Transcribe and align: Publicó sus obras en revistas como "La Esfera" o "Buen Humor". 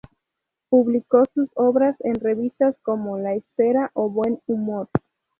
Publicó 0.69 1.25
sus 1.35 1.51
obras 1.53 1.95
en 1.99 2.15
revistas 2.15 2.75
como 2.81 3.19
"La 3.19 3.35
Esfera" 3.35 3.91
o 3.93 4.09
"Buen 4.09 4.39
Humor". 4.47 4.89